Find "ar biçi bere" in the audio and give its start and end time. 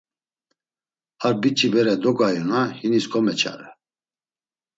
1.25-1.95